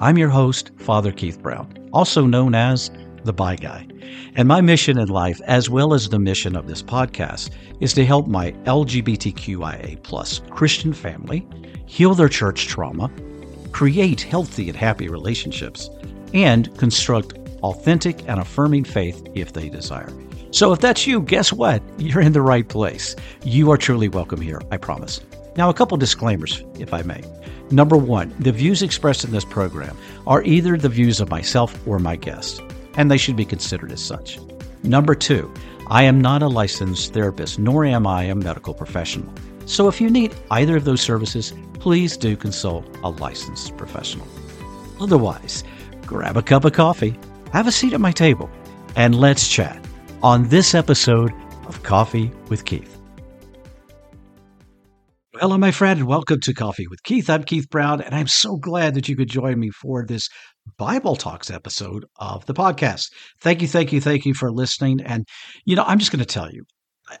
[0.00, 2.90] I'm your host, Father Keith Brown, also known as
[3.22, 3.86] the Bi Guy.
[4.34, 8.04] And my mission in life, as well as the mission of this podcast, is to
[8.04, 11.46] help my LGBTQIA plus Christian family
[11.86, 13.08] heal their church trauma,
[13.70, 15.88] create healthy and happy relationships,
[16.32, 20.12] and construct authentic and affirming faith if they desire.
[20.50, 21.82] So if that's you, guess what?
[21.98, 23.14] You're in the right place.
[23.44, 25.20] You are truly welcome here, I promise.
[25.56, 27.22] Now, a couple disclaimers, if I may.
[27.70, 31.98] Number one, the views expressed in this program are either the views of myself or
[31.98, 32.60] my guest,
[32.96, 34.38] and they should be considered as such.
[34.82, 35.52] Number two,
[35.88, 39.32] I am not a licensed therapist, nor am I a medical professional.
[39.66, 44.26] So if you need either of those services, please do consult a licensed professional.
[45.00, 45.64] Otherwise,
[46.06, 47.18] grab a cup of coffee,
[47.52, 48.50] have a seat at my table,
[48.96, 49.82] and let's chat
[50.22, 51.32] on this episode
[51.66, 52.93] of Coffee with Keith.
[55.40, 57.28] Hello, my friend, and welcome to Coffee with Keith.
[57.28, 60.28] I'm Keith Brown, and I'm so glad that you could join me for this
[60.78, 63.10] Bible Talks episode of the podcast.
[63.40, 65.00] Thank you, thank you, thank you for listening.
[65.04, 65.26] And
[65.64, 66.62] you know, I'm just going to tell you,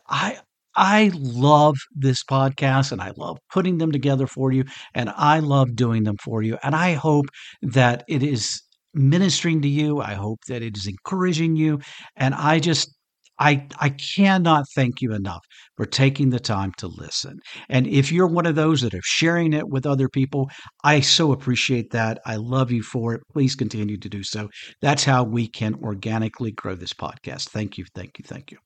[0.08, 0.38] I
[0.76, 4.62] I love this podcast and I love putting them together for you,
[4.94, 6.56] and I love doing them for you.
[6.62, 7.26] And I hope
[7.62, 8.62] that it is
[8.94, 10.00] ministering to you.
[10.00, 11.80] I hope that it is encouraging you.
[12.14, 12.94] And I just
[13.38, 15.44] I, I cannot thank you enough
[15.76, 17.38] for taking the time to listen.
[17.68, 20.50] And if you're one of those that are sharing it with other people,
[20.84, 22.20] I so appreciate that.
[22.24, 23.22] I love you for it.
[23.32, 24.48] Please continue to do so.
[24.80, 27.48] That's how we can organically grow this podcast.
[27.48, 28.58] Thank you, thank you, thank you.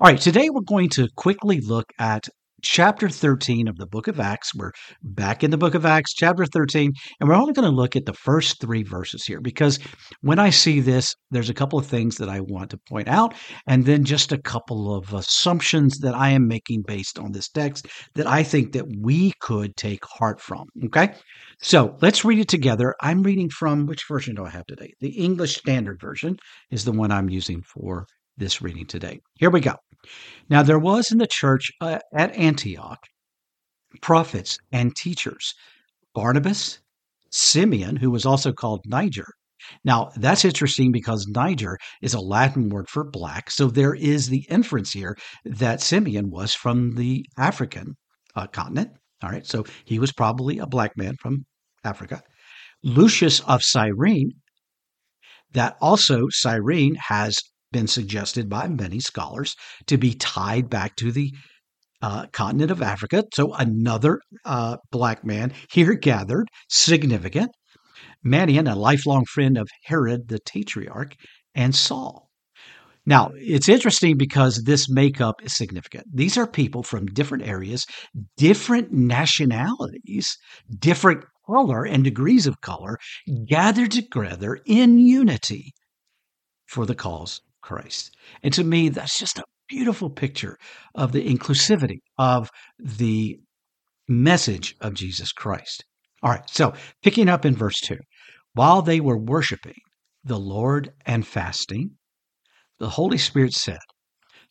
[0.00, 2.28] All right, today we're going to quickly look at
[2.62, 4.54] chapter 13 of the book of Acts.
[4.54, 4.70] We're
[5.02, 8.06] back in the book of Acts, chapter 13, and we're only going to look at
[8.06, 9.78] the first three verses here because
[10.20, 13.34] when I see this, there's a couple of things that I want to point out,
[13.66, 17.86] and then just a couple of assumptions that I am making based on this text
[18.14, 20.66] that I think that we could take heart from.
[20.86, 21.14] Okay.
[21.60, 22.94] So let's read it together.
[23.00, 24.92] I'm reading from which version do I have today?
[25.00, 26.36] The English Standard Version
[26.70, 28.06] is the one I'm using for
[28.42, 29.20] this reading today.
[29.38, 29.76] Here we go.
[30.50, 32.98] Now, there was in the church uh, at Antioch
[34.00, 35.54] prophets and teachers
[36.14, 36.80] Barnabas,
[37.30, 39.28] Simeon, who was also called Niger.
[39.84, 43.48] Now, that's interesting because Niger is a Latin word for black.
[43.50, 47.94] So there is the inference here that Simeon was from the African
[48.34, 48.90] uh, continent.
[49.22, 49.46] All right.
[49.46, 51.46] So he was probably a black man from
[51.84, 52.22] Africa.
[52.82, 54.32] Lucius of Cyrene,
[55.52, 57.38] that also Cyrene has
[57.72, 59.56] been suggested by many scholars
[59.86, 61.32] to be tied back to the
[62.02, 63.24] uh, continent of Africa.
[63.32, 67.50] So another uh, black man here gathered, significant.
[68.24, 71.14] Manaen, a lifelong friend of Herod the Tetrarch,
[71.54, 72.28] and Saul.
[73.04, 76.04] Now, it's interesting because this makeup is significant.
[76.12, 77.84] These are people from different areas,
[78.36, 80.36] different nationalities,
[80.78, 82.98] different color and degrees of color,
[83.48, 85.72] gathered together in unity
[86.66, 88.10] for the cause Christ.
[88.42, 90.58] And to me, that's just a beautiful picture
[90.94, 93.38] of the inclusivity of the
[94.08, 95.84] message of Jesus Christ.
[96.22, 97.96] All right, so picking up in verse 2
[98.54, 99.80] while they were worshiping
[100.24, 101.92] the Lord and fasting,
[102.78, 103.78] the Holy Spirit said,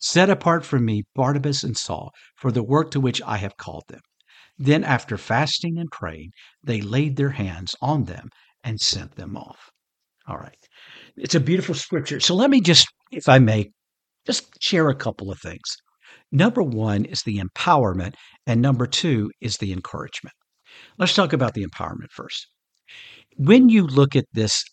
[0.00, 3.84] Set apart from me Barnabas and Saul for the work to which I have called
[3.88, 4.00] them.
[4.58, 6.32] Then, after fasting and praying,
[6.62, 8.28] they laid their hands on them
[8.64, 9.70] and sent them off.
[10.26, 10.56] All right.
[11.16, 12.20] It's a beautiful scripture.
[12.20, 13.70] So let me just, if I may,
[14.26, 15.76] just share a couple of things.
[16.30, 18.14] Number one is the empowerment,
[18.46, 20.34] and number two is the encouragement.
[20.98, 22.46] Let's talk about the empowerment first.
[23.36, 24.64] When you look at this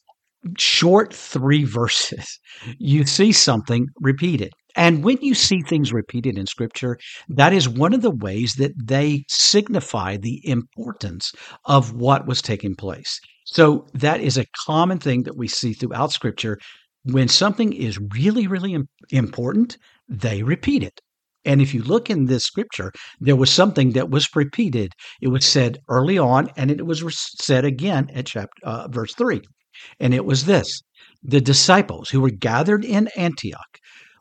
[0.57, 2.39] short three verses,
[2.77, 4.51] you see something repeated.
[4.75, 6.97] And when you see things repeated in scripture,
[7.27, 11.33] that is one of the ways that they signify the importance
[11.65, 13.19] of what was taking place.
[13.45, 16.59] So that is a common thing that we see throughout scripture.
[17.03, 18.75] When something is really, really
[19.11, 20.99] important, they repeat it.
[21.45, 24.91] And if you look in this scripture, there was something that was repeated.
[25.21, 27.03] It was said early on, and it was
[27.41, 29.41] said again at chapter uh, verse three,
[29.99, 30.81] and it was this:
[31.23, 33.79] the disciples who were gathered in Antioch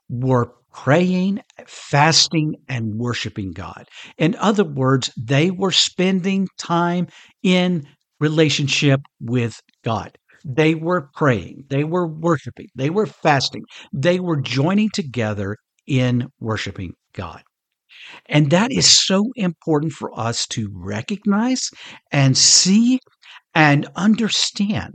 [0.08, 3.84] were praying, fasting, and worshiping God.
[4.16, 7.08] In other words, they were spending time
[7.42, 7.84] in
[8.20, 10.16] relationship with God.
[10.48, 15.56] They were praying, they were worshiping, they were fasting, they were joining together
[15.86, 17.42] in worshiping God.
[18.26, 21.70] And that is so important for us to recognize
[22.10, 22.98] and see
[23.54, 24.94] and understand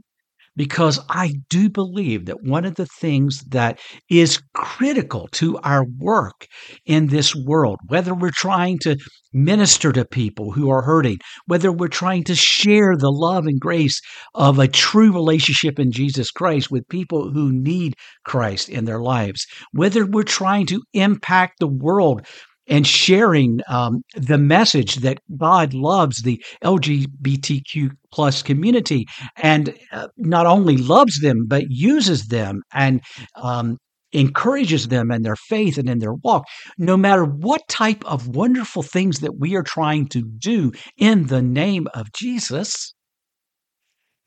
[0.55, 3.79] because I do believe that one of the things that
[4.09, 6.47] is critical to our work
[6.85, 8.97] in this world, whether we're trying to
[9.33, 11.17] minister to people who are hurting,
[11.47, 13.99] whether we're trying to share the love and grace
[14.35, 17.95] of a true relationship in Jesus Christ with people who need
[18.25, 22.25] Christ in their lives, whether we're trying to impact the world
[22.67, 29.05] and sharing um, the message that God loves the LGBTQ plus community
[29.37, 33.01] and uh, not only loves them but uses them and
[33.35, 33.77] um,
[34.13, 36.45] encourages them in their faith and in their walk,
[36.77, 41.41] no matter what type of wonderful things that we are trying to do in the
[41.41, 42.93] name of Jesus.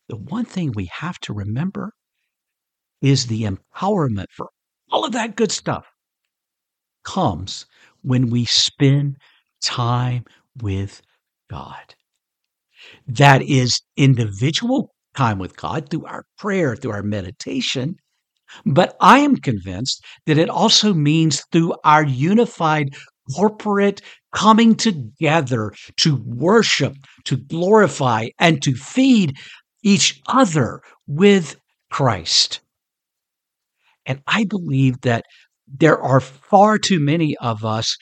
[0.08, 1.92] The one thing we have to remember
[3.00, 4.48] is the empowerment for
[4.90, 5.86] all of that good stuff
[7.04, 7.66] comes
[8.06, 9.16] when we spend
[9.62, 10.24] time
[10.62, 11.02] with
[11.50, 11.94] God.
[13.08, 17.96] That is individual time with God through our prayer, through our meditation.
[18.64, 22.94] But I am convinced that it also means through our unified
[23.34, 26.94] corporate coming together to worship,
[27.24, 29.36] to glorify, and to feed
[29.82, 31.56] each other with
[31.90, 32.60] Christ.
[34.04, 35.24] And I believe that
[35.66, 37.96] there are far too many of us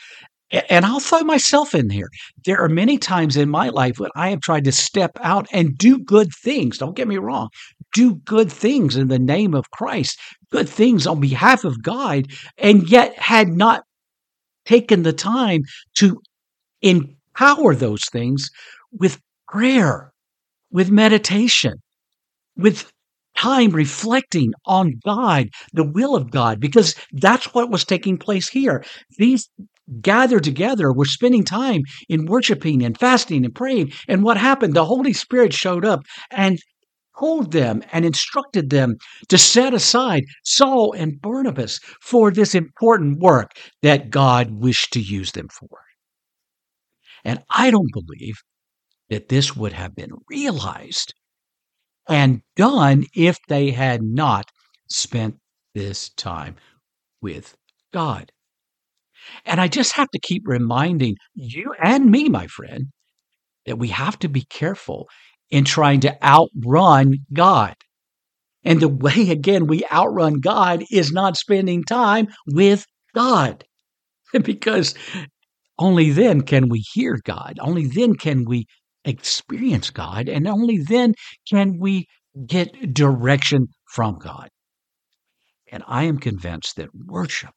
[0.69, 2.09] and I'll throw myself in here.
[2.45, 5.77] There are many times in my life when I have tried to step out and
[5.77, 6.79] do good things.
[6.79, 7.49] Don't get me wrong.
[7.93, 10.19] Do good things in the name of Christ,
[10.51, 12.27] good things on behalf of God,
[12.59, 13.85] and yet had not
[14.65, 15.63] taken the time
[15.97, 16.21] to
[16.83, 18.51] empower those things
[18.93, 20.13] with prayer,
[20.71, 21.75] with meditation,
[22.57, 22.93] with
[23.37, 28.85] time reflecting on God, the will of God, because that's what was taking place here.
[29.19, 29.49] These
[30.01, 33.93] gathered together were spending time in worshiping and fasting and praying.
[34.09, 34.75] And what happened?
[34.75, 36.01] The Holy Spirit showed up
[36.31, 36.59] and
[37.19, 38.97] told them and instructed them
[39.29, 43.53] to set aside Saul and Barnabas for this important work
[43.83, 45.81] that God wished to use them for.
[47.25, 48.37] And I don't believe
[49.11, 51.15] that this would have been realized
[52.09, 54.51] and done if they had not
[54.89, 55.37] spent
[55.75, 56.57] this time
[57.21, 57.57] with
[57.93, 58.31] God.
[59.45, 62.89] And I just have to keep reminding you and me, my friend,
[63.67, 65.09] that we have to be careful
[65.51, 67.75] in trying to outrun God.
[68.65, 73.65] And the way, again, we outrun God is not spending time with God.
[74.43, 74.95] because
[75.79, 77.59] only then can we hear God.
[77.61, 78.67] Only then can we
[79.05, 81.15] experience God, and only then
[81.49, 82.07] can we
[82.47, 84.49] get direction from God.
[85.71, 87.51] And I am convinced that worship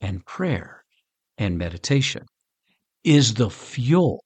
[0.00, 0.84] and prayer
[1.38, 2.24] and meditation
[3.04, 4.24] is the fuel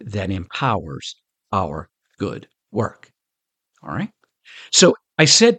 [0.00, 1.16] that empowers
[1.52, 1.88] our
[2.18, 3.10] good work.
[3.82, 4.10] All right.
[4.72, 5.58] So I said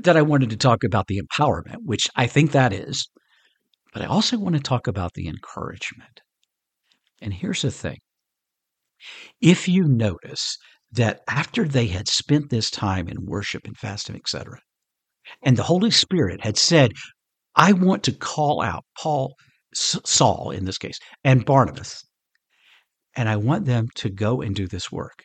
[0.00, 3.08] that I wanted to talk about the empowerment, which I think that is,
[3.92, 6.20] but I also want to talk about the encouragement.
[7.20, 7.98] And here's the thing
[9.40, 10.58] if you notice
[10.92, 14.60] that after they had spent this time in worship and fasting, etc.,
[15.42, 16.92] and the Holy Spirit had said,
[17.56, 19.34] I want to call out Paul,
[19.74, 22.04] Saul in this case, and Barnabas,
[23.16, 25.24] and I want them to go and do this work.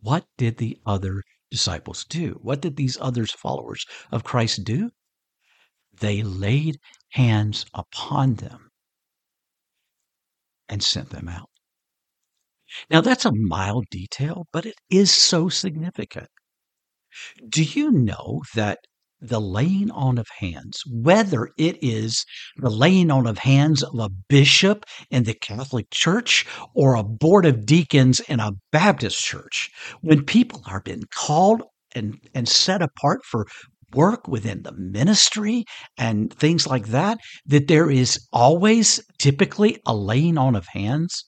[0.00, 2.38] What did the other disciples do?
[2.42, 4.90] What did these other followers of Christ do?
[5.92, 6.78] They laid
[7.10, 8.70] hands upon them
[10.68, 11.51] and sent them out.
[12.90, 16.28] Now, that's a mild detail, but it is so significant.
[17.48, 18.78] Do you know that
[19.20, 22.24] the laying on of hands, whether it is
[22.56, 27.46] the laying on of hands of a bishop in the Catholic Church or a board
[27.46, 31.62] of deacons in a Baptist church, when people are being called
[31.94, 33.46] and, and set apart for
[33.94, 35.64] work within the ministry
[35.96, 41.24] and things like that, that there is always typically a laying on of hands.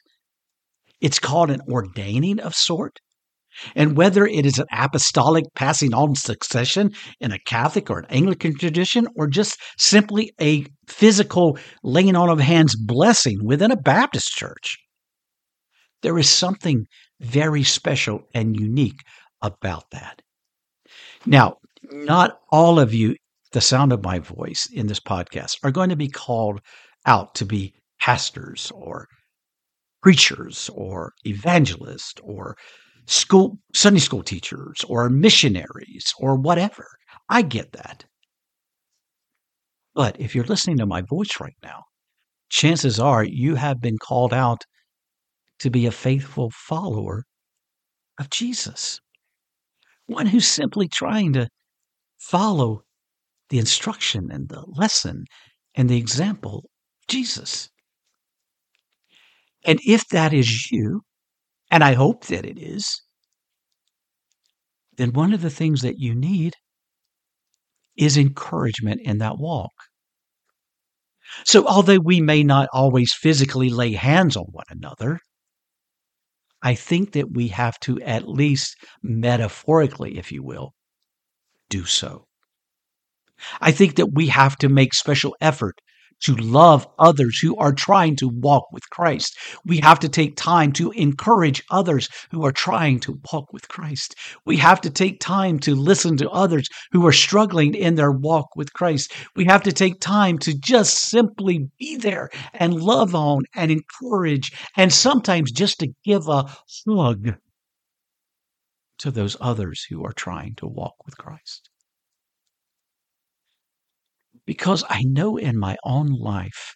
[1.04, 2.98] It's called an ordaining of sort.
[3.76, 8.56] And whether it is an apostolic passing on succession in a Catholic or an Anglican
[8.56, 14.78] tradition, or just simply a physical laying on of hands blessing within a Baptist church,
[16.00, 16.86] there is something
[17.20, 19.02] very special and unique
[19.42, 20.22] about that.
[21.26, 23.14] Now, not all of you,
[23.52, 26.62] the sound of my voice in this podcast, are going to be called
[27.04, 29.06] out to be pastors or
[30.04, 32.54] preachers or evangelists or
[33.06, 36.86] school Sunday school teachers or missionaries or whatever.
[37.30, 38.04] I get that.
[39.94, 41.84] But if you're listening to my voice right now,
[42.50, 44.64] chances are you have been called out
[45.60, 47.24] to be a faithful follower
[48.20, 49.00] of Jesus.
[50.04, 51.48] One who's simply trying to
[52.18, 52.82] follow
[53.48, 55.24] the instruction and the lesson
[55.74, 57.70] and the example of Jesus.
[59.64, 61.02] And if that is you,
[61.70, 63.02] and I hope that it is,
[64.96, 66.54] then one of the things that you need
[67.96, 69.72] is encouragement in that walk.
[71.44, 75.20] So, although we may not always physically lay hands on one another,
[76.62, 80.74] I think that we have to at least metaphorically, if you will,
[81.68, 82.26] do so.
[83.60, 85.80] I think that we have to make special effort
[86.20, 89.36] to love others who are trying to walk with Christ.
[89.64, 94.14] We have to take time to encourage others who are trying to walk with Christ.
[94.44, 98.56] We have to take time to listen to others who are struggling in their walk
[98.56, 99.12] with Christ.
[99.36, 104.52] We have to take time to just simply be there and love on and encourage
[104.76, 106.44] and sometimes just to give a
[106.86, 107.34] hug
[108.98, 111.70] to those others who are trying to walk with Christ
[114.46, 116.74] because I know in my own life,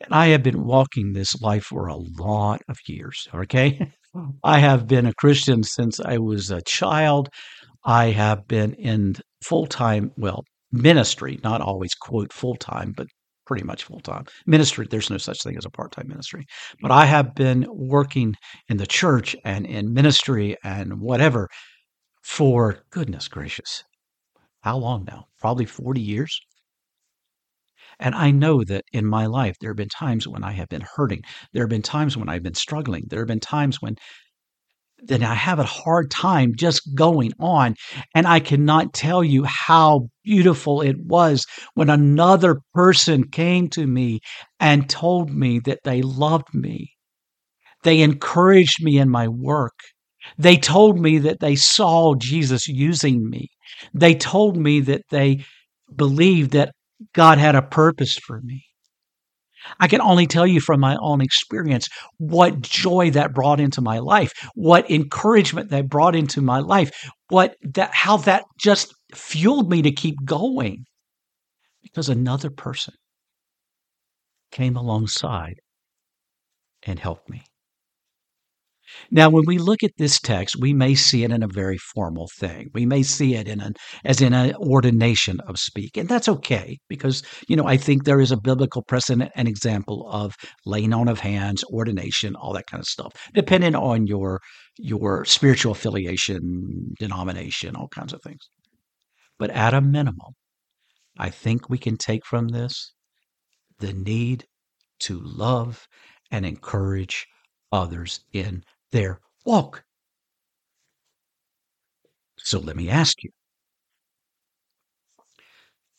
[0.00, 3.92] and I have been walking this life for a lot of years, okay?
[4.44, 7.28] I have been a Christian since I was a child.
[7.84, 9.14] I have been in
[9.44, 13.06] full time, well, ministry, not always quote full time, but
[13.46, 14.24] pretty much full time.
[14.46, 16.44] Ministry, there's no such thing as a part time ministry.
[16.82, 18.34] But I have been working
[18.68, 21.48] in the church and in ministry and whatever
[22.22, 23.84] for goodness gracious.
[24.62, 25.26] How long now?
[25.40, 26.38] Probably 40 years.
[28.00, 30.84] And I know that in my life, there have been times when I have been
[30.96, 31.22] hurting.
[31.52, 33.04] There have been times when I've been struggling.
[33.08, 33.96] There have been times when
[35.00, 37.74] then I have a hard time just going on.
[38.14, 44.20] And I cannot tell you how beautiful it was when another person came to me
[44.58, 46.92] and told me that they loved me.
[47.84, 49.78] They encouraged me in my work.
[50.36, 53.48] They told me that they saw Jesus using me.
[53.94, 55.44] They told me that they
[55.94, 56.72] believed that
[57.14, 58.64] God had a purpose for me.
[59.80, 61.88] I can only tell you from my own experience
[62.18, 66.90] what joy that brought into my life, what encouragement that brought into my life,
[67.28, 70.84] what that how that just fueled me to keep going
[71.82, 72.94] because another person
[74.50, 75.56] came alongside
[76.84, 77.42] and helped me.
[79.10, 82.28] Now, when we look at this text, we may see it in a very formal
[82.38, 82.68] thing.
[82.74, 86.78] We may see it in an as in an ordination of speak, and that's okay
[86.88, 90.34] because you know I think there is a biblical precedent and example of
[90.66, 94.40] laying on of hands, ordination, all that kind of stuff, depending on your
[94.78, 98.48] your spiritual affiliation, denomination, all kinds of things.
[99.38, 100.34] But at a minimum,
[101.18, 102.92] I think we can take from this
[103.78, 104.44] the need
[105.00, 105.86] to love
[106.30, 107.26] and encourage
[107.72, 109.84] others in their walk.
[112.38, 113.30] So let me ask you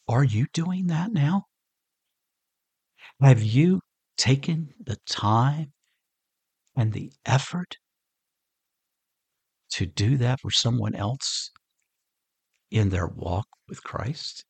[0.07, 1.45] are you doing that now?
[3.21, 3.81] Have you
[4.17, 5.71] taken the time
[6.75, 7.77] and the effort
[9.73, 11.51] to do that for someone else
[12.71, 14.45] in their walk with Christ?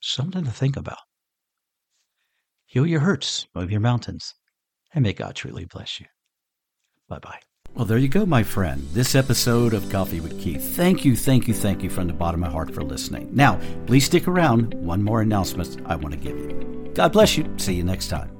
[0.00, 0.98] Something to think about.
[2.66, 4.34] Heal your hurts, move your mountains
[4.94, 6.06] and may God truly bless you.
[7.08, 7.40] Bye bye.
[7.74, 8.86] Well, there you go, my friend.
[8.92, 10.76] This episode of Coffee with Keith.
[10.76, 13.28] Thank you, thank you, thank you from the bottom of my heart for listening.
[13.32, 14.74] Now, please stick around.
[14.74, 16.92] One more announcement I want to give you.
[16.94, 17.52] God bless you.
[17.56, 18.33] See you next time.